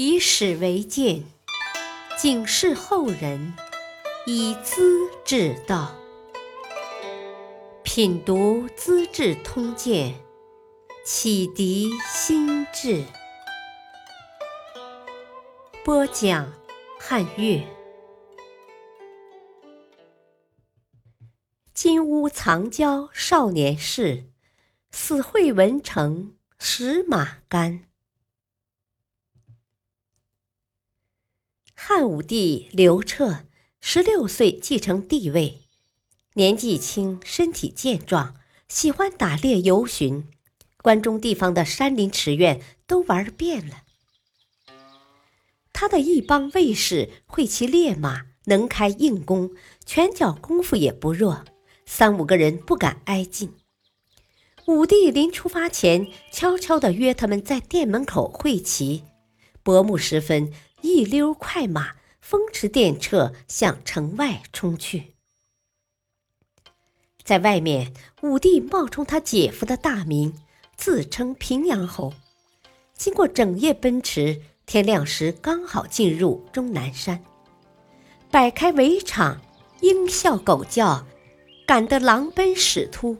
[0.00, 1.24] 以史为鉴，
[2.16, 3.52] 警示后人，
[4.26, 5.92] 以资治道。
[7.82, 10.14] 品读《资治通鉴》，
[11.04, 13.04] 启迪心智。
[15.84, 16.52] 播讲
[17.00, 17.60] 汉乐。
[21.74, 24.30] 金屋藏娇少年事，
[24.92, 27.87] 死会文成石马干。
[31.90, 33.46] 汉武帝刘彻
[33.80, 35.62] 十六岁继承帝位，
[36.34, 38.34] 年纪轻，身体健壮，
[38.68, 40.28] 喜欢打猎游巡，
[40.82, 43.84] 关中地方的山林池苑都玩遍了。
[45.72, 49.52] 他的一帮卫士会骑烈马，能开硬弓，
[49.86, 51.46] 拳脚功夫也不弱，
[51.86, 53.54] 三五个人不敢挨近。
[54.66, 59.04] 武帝临出发前，悄悄地约他们在店门口会齐，
[59.62, 60.52] 薄暮时分。
[60.80, 65.14] 一溜快马，风驰电掣向城外冲去。
[67.22, 70.34] 在外面，武帝冒充他姐夫的大名，
[70.76, 72.14] 自称平阳侯。
[72.94, 77.22] 经过整夜奔驰，天亮时刚好进入终南山，
[78.30, 79.40] 摆开围场，
[79.82, 81.06] 鹰啸狗叫，
[81.66, 83.18] 赶得狼奔屎突。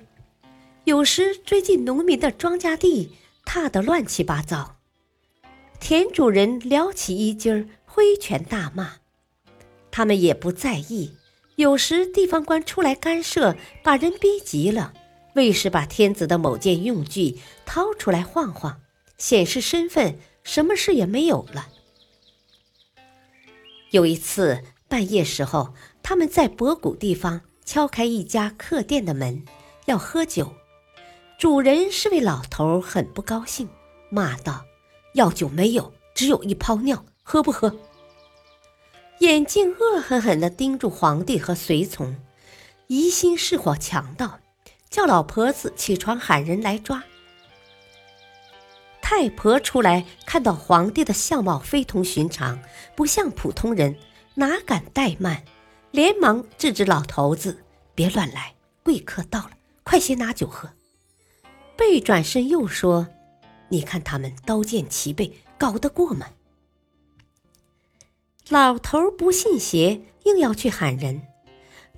[0.85, 3.13] 有时追进农民的庄稼地，
[3.45, 4.78] 踏得乱七八糟。
[5.81, 8.97] 田主人撩起衣襟儿，挥拳大骂，
[9.91, 11.15] 他们也不在意。
[11.57, 14.93] 有时地方官出来干涉，把人逼急了，
[15.35, 18.81] 卫士把天子的某件用具掏出来晃晃，
[19.17, 21.69] 显示身份，什么事也没有了。
[23.91, 29.45] 有一次半夜时候，他们在博古地方敲开一家客店的门，
[29.87, 30.53] 要喝酒。
[31.39, 33.69] 主人是位老头，很不高兴，
[34.11, 34.68] 骂道。
[35.19, 37.77] 药酒没有，只有一泡尿，喝不喝？
[39.19, 42.15] 眼镜恶狠狠地盯住皇帝和随从，
[42.87, 44.39] 疑心是伙强盗，
[44.89, 47.03] 叫老婆子起床喊人来抓。
[49.03, 52.61] 太婆出来看到皇帝的相貌非同寻常，
[52.95, 53.97] 不像普通人，
[54.35, 55.43] 哪敢怠慢，
[55.91, 59.51] 连忙制止老头子：“别乱来，贵客到了，
[59.83, 60.71] 快些拿酒喝。”
[61.77, 63.09] 背转身又说。
[63.69, 66.29] 你看他们刀剑齐备，搞得过吗？
[68.49, 71.23] 老头不信邪，硬要去喊人。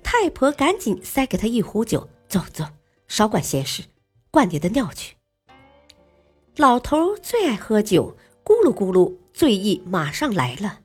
[0.03, 2.65] 太婆赶紧塞给他一壶酒，走走，
[3.07, 3.83] 少管闲事，
[4.29, 5.15] 灌你的尿去。
[6.57, 10.79] 老头最爱喝酒，咕噜咕噜，醉意马上来了。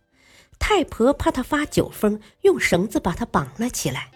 [0.58, 4.12] 太婆怕他发酒疯，用绳子把他绑了起来，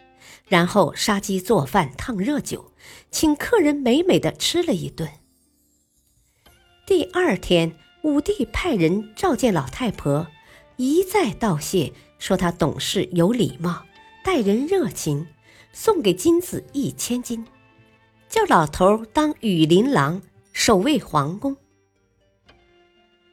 [0.47, 2.73] 然后杀鸡做饭，烫热酒，
[3.11, 5.11] 请客人美美的吃了一顿。
[6.91, 10.27] 第二天，武帝派人召见老太婆，
[10.75, 13.85] 一再道谢，说她懂事有礼貌，
[14.25, 15.25] 待人热情，
[15.73, 17.47] 送给金子一千斤，
[18.29, 20.21] 叫老头当羽林郎，
[20.53, 21.57] 守卫皇宫。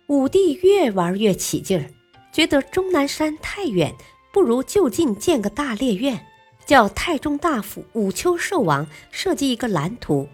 [0.06, 1.90] 武帝越玩越起劲儿，
[2.32, 3.96] 觉得终南山太远，
[4.32, 6.28] 不如就近建个大猎院，
[6.68, 10.30] 叫太中大夫武丘寿王设计一个蓝图，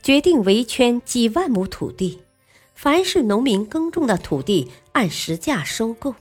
[0.00, 2.20] 决定围圈几万亩土地。
[2.82, 6.16] 凡是农民耕种的土地，按实价收购。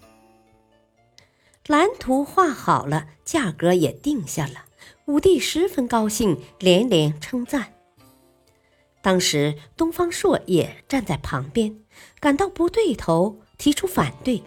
[1.65, 4.65] 蓝图画好了，价格也定下了。
[5.05, 7.73] 武帝十分高兴，连连称赞。
[9.01, 11.79] 当时东方朔也站在旁边，
[12.19, 14.43] 感到不对头，提出反对。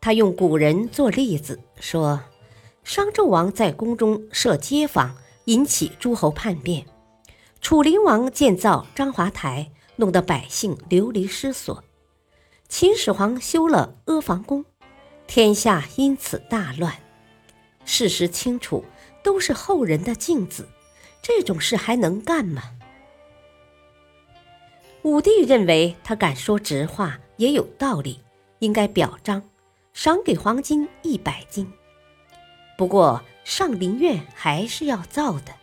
[0.00, 2.22] 他用古人做例子，说：
[2.82, 6.82] 商纣王在宫中设街坊，引起诸侯叛变；
[7.60, 9.70] 楚灵王建造章华台。
[9.96, 11.82] 弄得百姓流离失所，
[12.68, 14.64] 秦始皇修了阿房宫，
[15.26, 16.94] 天下因此大乱。
[17.84, 18.84] 事实清楚，
[19.22, 20.68] 都是后人的镜子，
[21.22, 22.62] 这种事还能干吗？
[25.02, 28.20] 武帝认为他敢说直话也有道理，
[28.58, 29.42] 应该表彰，
[29.94, 31.72] 赏给黄金一百斤。
[32.76, 35.54] 不过上林苑还是要造的，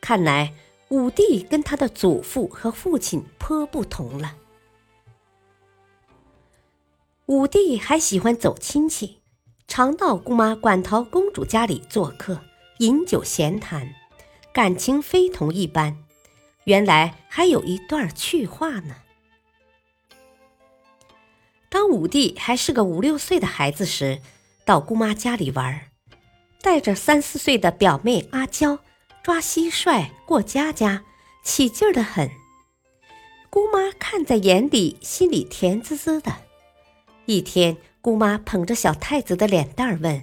[0.00, 0.52] 看来。
[0.88, 4.36] 武帝跟他的祖父和父亲颇不同了。
[7.26, 9.20] 武帝还喜欢走亲戚，
[9.66, 12.42] 常到姑妈馆陶公主家里做客，
[12.78, 13.94] 饮酒闲谈，
[14.52, 16.04] 感情非同一般。
[16.64, 18.96] 原来还有一段趣话呢。
[21.70, 24.20] 当武帝还是个五六岁的孩子时，
[24.64, 25.90] 到姑妈家里玩，
[26.62, 28.78] 带着三四岁的表妹阿娇。
[29.24, 31.02] 抓蟋蟀、过家家，
[31.42, 32.30] 起劲儿的很。
[33.48, 36.30] 姑妈看在眼里，心里甜滋滋的。
[37.24, 40.22] 一天，姑妈捧着小太子的脸蛋儿问：“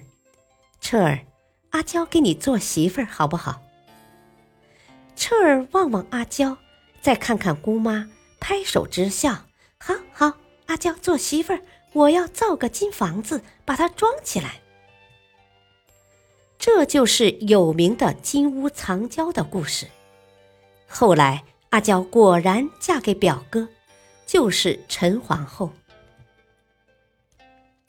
[0.80, 1.18] 彻儿，
[1.70, 3.60] 阿娇给你做媳妇儿好不好？”
[5.16, 6.56] 彻儿望望阿娇，
[7.00, 8.08] 再看看姑妈，
[8.38, 9.46] 拍手直笑
[9.82, 10.34] ：“好好，
[10.66, 11.60] 阿娇做媳妇儿，
[11.92, 14.60] 我要造个金房子，把它装起来。”
[16.64, 19.88] 这就是有名的金屋藏娇的故事。
[20.86, 23.68] 后来，阿娇果然嫁给表哥，
[24.26, 25.72] 就是陈皇后。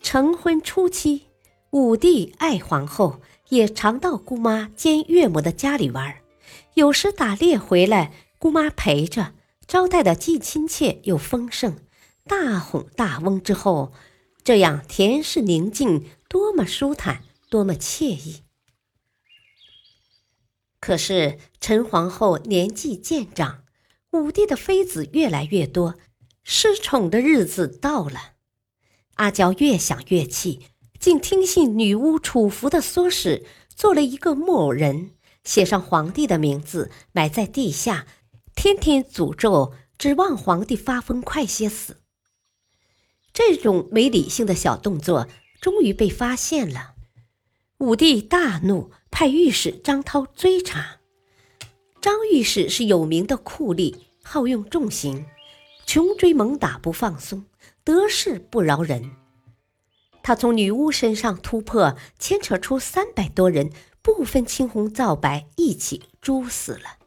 [0.02, 1.28] 成婚初期，
[1.70, 6.16] 武帝爱皇后，也常到姑妈兼岳母的家里玩。
[6.74, 9.34] 有时打猎回来，姑妈陪着，
[9.68, 11.78] 招待的既亲切又丰盛，
[12.26, 13.94] 大哄大翁之后，
[14.44, 17.22] 这样田室宁静，多么舒坦，
[17.52, 18.43] 多么惬意。
[20.84, 23.64] 可是陈皇后年纪渐长，
[24.12, 25.96] 武帝的妃子越来越多，
[26.44, 28.34] 失宠的日子到了。
[29.14, 30.60] 阿娇越想越气，
[31.00, 35.12] 竟听信女巫楚服的唆使，做了一个木偶人，
[35.46, 38.06] 写上皇帝的名字，埋在地下，
[38.54, 42.02] 天天诅咒，指望皇帝发疯快些死。
[43.32, 45.30] 这种没理性的小动作，
[45.62, 46.96] 终于被发现了。
[47.78, 48.92] 武帝大怒。
[49.14, 50.98] 派御史张涛追查。
[52.02, 55.28] 张御史是有名的酷吏，好用重刑，
[55.86, 57.46] 穷追猛打不放松，
[57.84, 59.12] 得势不饶人。
[60.24, 63.72] 他从女巫身上突破，牵扯出三百多人，
[64.02, 66.98] 不分青红皂白，一起诛死了。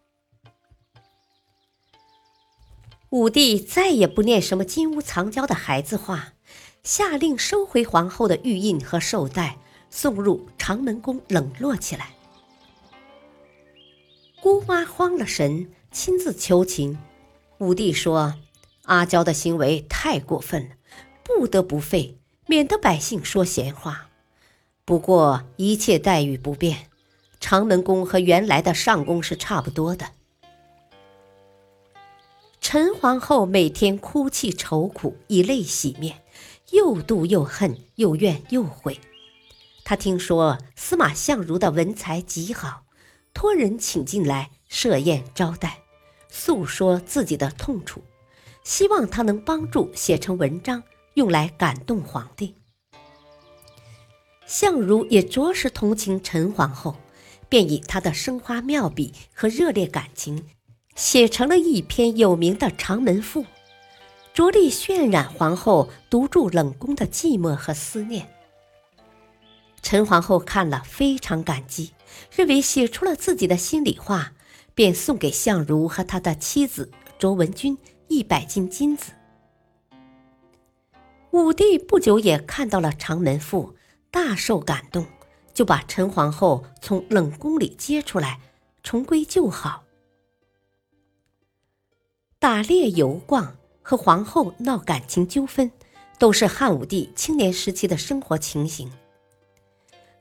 [3.11, 6.35] 武帝再也不念什么金屋藏娇的孩子话，
[6.85, 9.59] 下令收回皇后的玉印和绶带。
[9.91, 12.15] 送入长门宫冷落起来，
[14.41, 16.99] 姑妈慌了神，亲自求情。
[17.59, 18.35] 武帝说
[18.85, 20.75] ：“阿娇的行为太过分了，
[21.25, 24.11] 不得不废，免得百姓说闲话。
[24.85, 26.91] 不过一切待遇不变，
[27.41, 30.11] 长门宫和原来的上宫是差不多的。”
[32.61, 36.23] 陈皇后每天哭泣愁苦，以泪洗面，
[36.73, 39.01] 又妒又恨，又怨又悔。
[39.89, 42.83] 他听说司马相如的文才极好，
[43.33, 45.79] 托人请进来设宴招待，
[46.29, 48.03] 诉说自己的痛楚，
[48.65, 50.83] 希望他能帮助写成文章，
[51.15, 52.57] 用来感动皇帝。
[54.45, 56.97] 相如也着实同情陈皇后，
[57.49, 60.49] 便以她的生花妙笔和热烈感情，
[60.97, 63.43] 写成了一篇有名的《长门赋》，
[64.35, 68.29] 着力渲染皇后独住冷宫的寂寞和思念。
[69.89, 71.93] 陈皇后看了非常感激，
[72.35, 74.33] 认为写出了自己的心里话，
[74.75, 76.91] 便送给相如和他的妻子
[77.21, 77.79] 卓文君
[78.09, 79.13] 一百斤金子。
[81.31, 83.75] 武帝不久也看到了《长门赋》，
[84.11, 85.07] 大受感动，
[85.55, 88.41] 就把陈皇后从冷宫里接出来，
[88.83, 89.85] 重归旧好。
[92.41, 95.71] 打猎游逛和皇后闹感情纠纷，
[96.19, 98.91] 都是汉武帝青年时期的生活情形。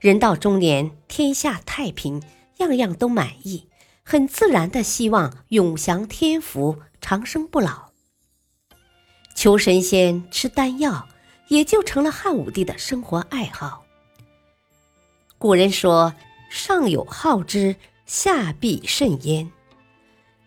[0.06, 2.22] 人到中年，天下太平，
[2.58, 3.68] 样样都满意，
[4.04, 7.90] 很自然的希望永享天福，长生不老。
[9.34, 11.08] 求神仙、吃丹药，
[11.48, 13.84] 也就成了汉武帝的生活爱好。
[15.40, 16.14] 古人说
[16.52, 17.76] ：“上有好之，
[18.06, 19.52] 下必甚焉。”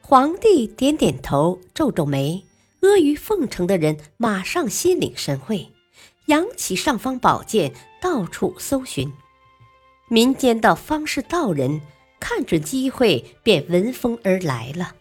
[0.00, 2.44] 皇帝点点头，皱皱眉，
[2.82, 5.72] 阿谀奉承的人马上心领神会，
[6.26, 9.12] 扬起尚方宝剑，到处搜寻。
[10.08, 11.82] 民间的方士道人
[12.18, 14.94] 看准机会，便闻风而来了。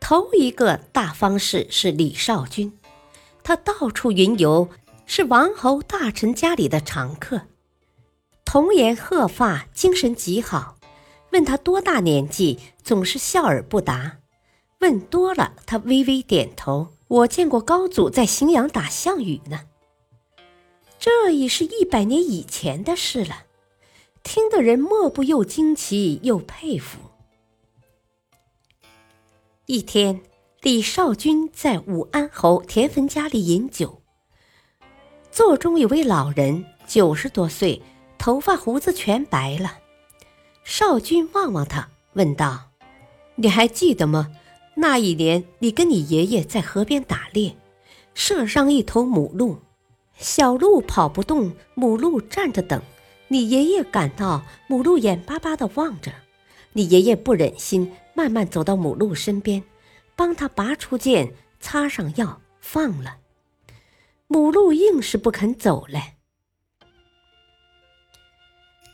[0.00, 2.76] 头一个大方士是李少君，
[3.42, 4.68] 他到处云游，
[5.04, 7.42] 是王侯大臣家里的常客，
[8.44, 10.76] 童颜鹤发，精神极好。
[11.32, 14.18] 问他多大年纪，总是笑而不答；
[14.80, 16.88] 问多了，他微微点头。
[17.08, 19.60] 我见过高祖在荥阳打项羽呢。
[21.06, 23.44] 这已是一百年以前的事了，
[24.24, 26.98] 听的人莫不又惊奇又佩服。
[29.66, 30.20] 一天，
[30.62, 34.02] 李少君在武安侯田汾家里饮酒，
[35.30, 37.80] 座中有位老人，九十多岁，
[38.18, 39.78] 头发胡子全白了。
[40.64, 42.70] 少君望望他，问道
[43.36, 44.32] ：“你还记得吗？
[44.74, 47.56] 那一年，你跟你爷爷在河边打猎，
[48.12, 49.58] 射伤一头母鹿。”
[50.18, 52.82] 小鹿跑不动，母鹿站着等。
[53.28, 56.12] 你爷爷赶到，母鹿眼巴巴地望着。
[56.72, 59.62] 你爷爷不忍心，慢慢走到母鹿身边，
[60.14, 63.18] 帮他拔出剑，擦上药，放了。
[64.26, 66.14] 母鹿硬是不肯走嘞。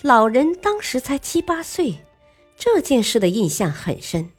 [0.03, 2.05] 老人当时才七八岁，
[2.57, 4.31] 这件事的印象很深。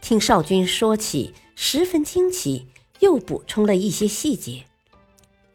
[0.00, 2.68] 听少君说起，十分惊奇，
[3.00, 4.67] 又补充了一些细节。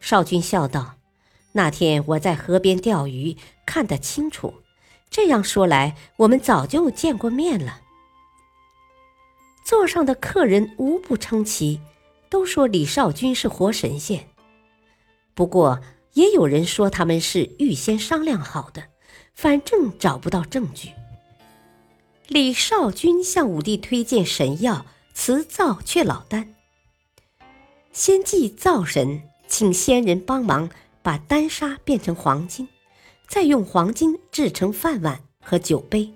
[0.06, 0.96] 少君笑道
[1.52, 4.52] ：“那天我在河边钓鱼，看得清楚。
[5.08, 7.80] 这样说来，我们早就见过面了。”
[9.64, 11.80] 座上的客人无不称奇，
[12.28, 14.28] 都说李少君是活神仙。
[15.32, 15.80] 不过，
[16.12, 18.88] 也有人说他们是预先商量好的。
[19.32, 20.90] 反正找不到证据。
[22.28, 24.84] 李少君向武帝推荐神药
[25.14, 26.54] 辞灶却老丹，
[27.90, 29.22] 先祭灶神，
[29.56, 30.68] 请仙人帮忙
[31.00, 32.66] 把丹砂变成黄金，
[33.28, 36.12] 再用黄金制成饭碗和酒杯，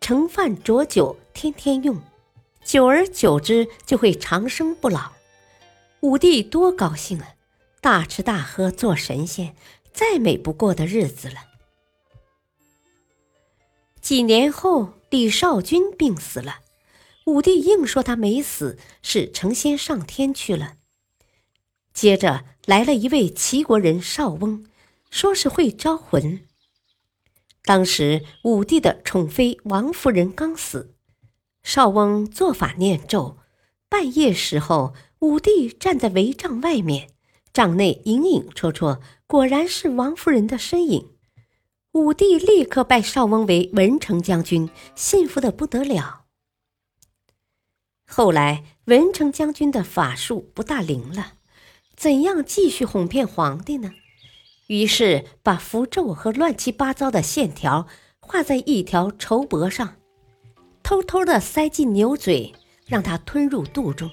[0.00, 2.02] 盛饭酌酒，天天用，
[2.64, 5.12] 久而久之就会长生不老。
[6.00, 7.36] 武帝多高兴啊！
[7.80, 9.54] 大吃大喝做神仙，
[9.92, 11.36] 再美不过的日子了。
[14.00, 16.56] 几年后，李少君病死了，
[17.26, 20.78] 武帝硬说他没死，是成仙上天去了。
[21.92, 24.64] 接着来了一位齐国人少翁，
[25.10, 26.46] 说是会招魂。
[27.62, 30.94] 当时武帝的宠妃王夫人刚死，
[31.62, 33.38] 少翁做法念咒，
[33.88, 37.10] 半夜时候，武帝站在帷帐外面，
[37.52, 41.10] 帐内影影绰绰，果然是王夫人的身影。
[41.92, 46.24] 武帝立刻拜少翁为文成将军，幸福的不得了。
[48.06, 51.34] 后来文成将军的法术不大灵了，
[51.96, 53.92] 怎样继续哄骗皇帝呢？
[54.66, 57.86] 于是把符咒和乱七八糟的线条
[58.20, 59.96] 画在一条绸帛上，
[60.82, 62.54] 偷偷的塞进牛嘴，
[62.86, 64.10] 让它吞入肚中，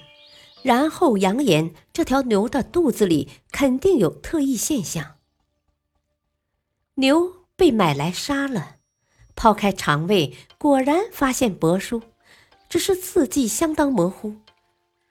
[0.62, 5.16] 然后扬言这条牛的肚子里肯定有特异现象。
[6.94, 7.42] 牛。
[7.54, 8.76] 被买来杀了，
[9.36, 12.02] 抛开肠胃，果然发现帛书，
[12.68, 14.36] 只是字迹相当模糊。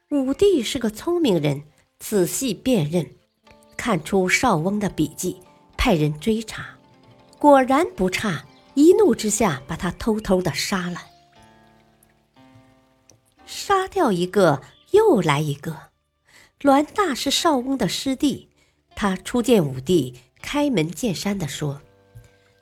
[0.09, 1.63] 武帝是个聪明人，
[2.01, 3.07] 仔细辨认，
[3.77, 5.39] 看出少翁的笔迹，
[5.77, 6.65] 派人追查，
[7.37, 8.43] 果然不差。
[8.73, 10.99] 一怒之下，把他偷偷的杀了。
[13.45, 15.77] 杀掉一个，又来一个。
[16.57, 18.49] 栾大是少翁的师弟，
[18.95, 21.81] 他初见武帝，开门见山的说。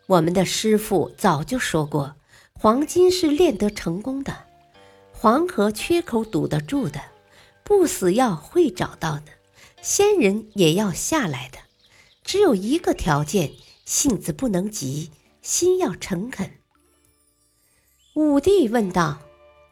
[0.08, 2.16] 我们的师傅早就说过，
[2.54, 4.36] 黄金是炼得成功的，
[5.14, 7.00] 黄河缺口堵得住的，
[7.70, 9.26] 不死药会找到的，
[9.80, 11.60] 仙人也要下来的，
[12.24, 13.52] 只有一个条件：
[13.86, 15.12] 性子不能急，
[15.44, 16.52] 心要诚恳。
[18.16, 19.20] 武帝问道：“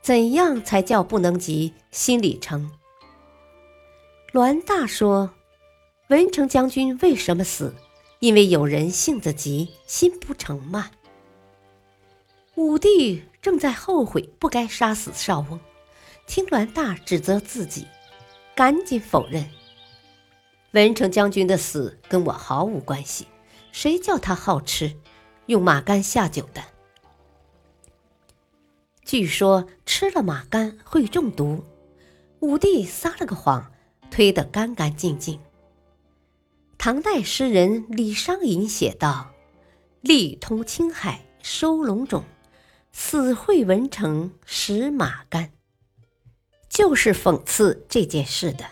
[0.04, 2.70] 怎样才叫不能急，心里诚？”
[4.32, 5.32] 栾大说
[6.10, 7.74] ：“文成将军为什么死？”
[8.22, 10.92] 因为有人性子急，心不诚嘛。
[12.54, 15.60] 武帝正在后悔不该杀死少翁，
[16.28, 17.88] 听栾大指责自己，
[18.54, 19.50] 赶紧否认。
[20.74, 23.26] 文成将军的死跟我毫无关系，
[23.72, 24.96] 谁叫他好吃，
[25.48, 26.62] 用马肝下酒的？
[29.04, 31.64] 据说吃了马肝会中毒，
[32.42, 33.72] 武帝撒了个谎，
[34.12, 35.40] 推得干干净净。
[36.78, 39.32] 唐代诗人李商隐写道
[40.02, 42.24] ：“力通青海收龙种，
[42.92, 45.52] 死会文成食马肝。”
[46.78, 48.64] 就是讽刺这件事的。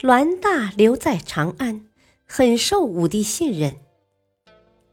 [0.00, 1.86] 栾大留在长安，
[2.26, 3.78] 很受武帝信任。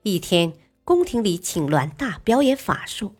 [0.03, 0.53] 一天，
[0.85, 3.15] 宫廷里请栾大表演法术，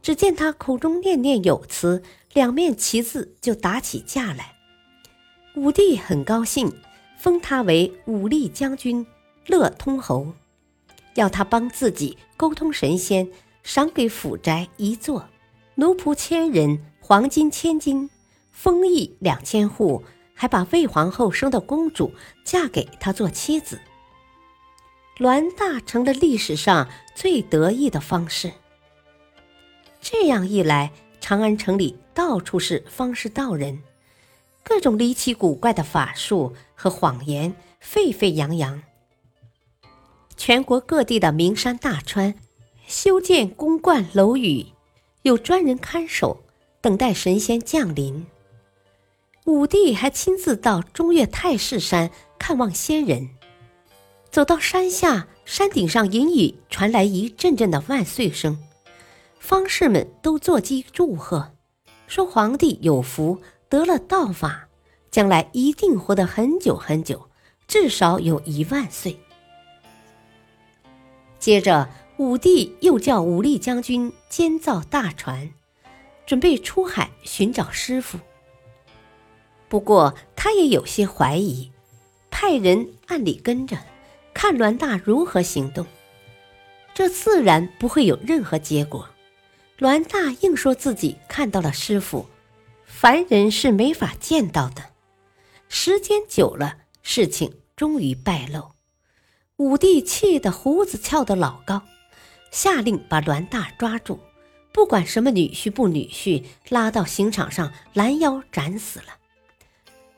[0.00, 2.02] 只见他口中念念有词，
[2.32, 4.56] 两面旗子就打起架来。
[5.54, 6.72] 武帝很高兴。
[7.18, 9.06] 封他为武力将军、
[9.46, 10.32] 乐通侯，
[11.16, 13.30] 要他帮自己沟通神仙，
[13.62, 15.28] 赏给府宅一座，
[15.80, 18.10] 奴仆千人，黄金千金，
[18.50, 22.12] 封邑两千户，还把魏皇后生的公主
[22.44, 23.80] 嫁给他做妻子。
[25.16, 28.52] 栾大成了历史上最得意的方士。
[30.02, 33.82] 这样一来，长安城里到处是方士道人。
[34.62, 38.82] 各种离奇古怪的法术和谎言沸沸扬扬。
[40.36, 42.34] 全国各地的名山大川，
[42.86, 44.66] 修建宫观楼宇，
[45.22, 46.42] 有专人看守，
[46.80, 48.26] 等待神仙降临。
[49.44, 53.30] 武帝还亲自到中岳太师山看望仙人。
[54.30, 58.58] 走到山下，山顶上隐隐传来一阵阵的万岁声，
[59.38, 61.52] 方士们都作揖祝贺，
[62.06, 63.40] 说皇帝有福。
[63.68, 64.68] 得了道法，
[65.12, 67.28] 将来一定活得很久很久，
[67.68, 69.16] 至少有一万岁。
[71.38, 71.88] 接着，
[72.20, 75.54] 武帝又叫武力将军监造大船，
[76.26, 78.18] 准备出海寻找师傅。
[79.70, 81.72] 不过，他也有些怀疑，
[82.30, 83.78] 派人暗里跟着，
[84.34, 85.86] 看栾大如何行动。
[86.92, 89.08] 这自然不会有任何结果。
[89.78, 92.26] 栾大硬说自己看到了师傅，
[92.84, 94.90] 凡人是没法见到的。
[95.70, 98.72] 时间久了，事情终于败露。
[99.56, 101.82] 武帝气得胡子翘得老高，
[102.50, 104.20] 下令把栾大抓住，
[104.72, 109.16] 不管什么女婿不女婿，拉到刑场上拦腰斩死了。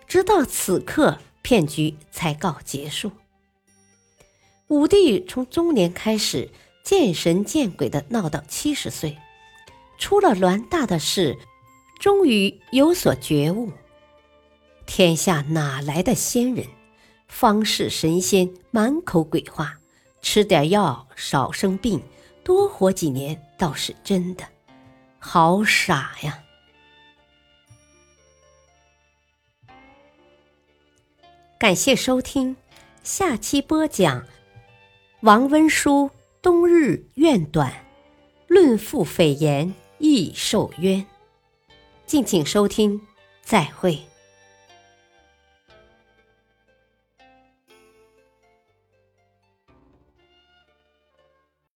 [0.07, 3.12] 直到此刻，骗局才告结束。
[4.69, 6.51] 武帝从中年开始。
[6.85, 9.17] 见神见鬼的闹到七十岁，
[9.99, 11.39] 出了栾大的事，
[12.01, 13.71] 终于有所觉悟。
[14.85, 16.67] 天下哪来的仙人？
[17.29, 19.79] 方士神仙满口鬼话，
[20.23, 22.03] 吃点药少生病，
[22.45, 24.45] 多活几年倒是真的。
[25.19, 26.43] 好傻呀！
[31.59, 32.57] 感谢收听，
[33.03, 34.27] 下期播讲
[35.21, 36.11] 王温书。
[36.43, 37.73] 冬日怨短，
[38.49, 41.07] 论赋蜚言亦受冤。
[42.05, 43.01] 敬请收听，
[43.45, 43.97] 再会。